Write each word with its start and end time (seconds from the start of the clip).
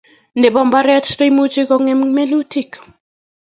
Nebo 0.41 0.59
mbaret 0.67 1.05
ne 1.19 1.25
imuch 1.29 1.55
kongem 1.69 2.01
minutik 2.15 2.71